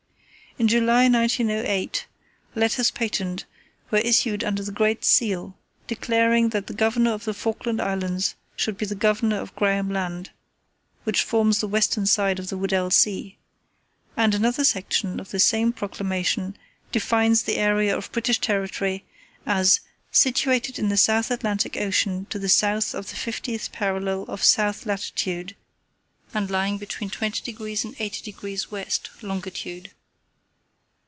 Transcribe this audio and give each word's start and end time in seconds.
In 0.59 0.67
July 0.67 1.07
1908, 1.07 2.07
Letters 2.55 2.91
Patent 2.91 3.45
were 3.89 3.99
issued 3.99 4.43
under 4.43 4.61
the 4.61 4.73
Great 4.73 5.05
Seal 5.05 5.57
declaring 5.87 6.49
that 6.49 6.67
the 6.67 6.73
Governor 6.73 7.13
of 7.13 7.23
the 7.23 7.33
Falkland 7.33 7.81
Islands 7.81 8.35
should 8.57 8.77
be 8.77 8.85
the 8.85 8.93
Governor 8.93 9.37
of 9.39 9.55
Graham 9.55 9.89
Land 9.89 10.31
(which 11.05 11.23
forms 11.23 11.59
the 11.61 11.69
western 11.69 12.05
side 12.05 12.37
of 12.37 12.49
the 12.49 12.57
Weddell 12.57 12.91
Sea), 12.91 13.37
and 14.17 14.35
another 14.35 14.65
section 14.65 15.21
of 15.21 15.31
the 15.31 15.39
same 15.39 15.71
proclamation 15.71 16.57
defines 16.91 17.43
the 17.43 17.55
area 17.55 17.95
of 17.95 18.11
British 18.11 18.39
territory 18.39 19.05
as 19.45 19.79
'situated 20.11 20.77
in 20.77 20.89
the 20.89 20.97
South 20.97 21.31
Atlantic 21.31 21.77
Ocean 21.77 22.25
to 22.25 22.37
the 22.37 22.49
south 22.49 22.93
of 22.93 23.09
the 23.09 23.15
50th 23.15 23.71
parallel 23.71 24.23
of 24.27 24.43
south 24.43 24.85
latitude, 24.85 25.55
and 26.33 26.51
lying 26.51 26.77
between 26.77 27.09
20 27.09 27.41
degrees 27.41 27.85
and 27.85 27.95
80 27.99 28.21
degrees 28.29 28.69
west 28.69 29.09
longitude. 29.21 29.91